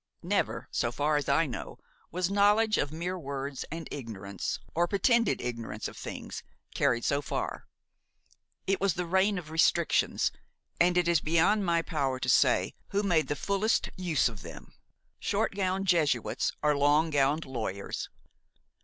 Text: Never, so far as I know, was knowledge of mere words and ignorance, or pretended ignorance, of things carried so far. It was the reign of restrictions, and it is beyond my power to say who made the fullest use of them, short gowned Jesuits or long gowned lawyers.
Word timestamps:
Never, 0.23 0.67
so 0.71 0.91
far 0.91 1.15
as 1.15 1.29
I 1.29 1.45
know, 1.45 1.77
was 2.09 2.31
knowledge 2.31 2.79
of 2.79 2.91
mere 2.91 3.19
words 3.19 3.65
and 3.71 3.87
ignorance, 3.91 4.57
or 4.73 4.87
pretended 4.87 5.39
ignorance, 5.39 5.87
of 5.87 5.95
things 5.95 6.41
carried 6.73 7.05
so 7.05 7.21
far. 7.21 7.67
It 8.65 8.81
was 8.81 8.95
the 8.95 9.05
reign 9.05 9.37
of 9.37 9.51
restrictions, 9.51 10.31
and 10.79 10.97
it 10.97 11.07
is 11.07 11.21
beyond 11.21 11.67
my 11.67 11.83
power 11.83 12.19
to 12.19 12.29
say 12.29 12.73
who 12.87 13.03
made 13.03 13.27
the 13.27 13.35
fullest 13.35 13.91
use 13.95 14.27
of 14.27 14.41
them, 14.41 14.73
short 15.19 15.53
gowned 15.53 15.85
Jesuits 15.85 16.51
or 16.63 16.75
long 16.75 17.11
gowned 17.11 17.45
lawyers. 17.45 18.09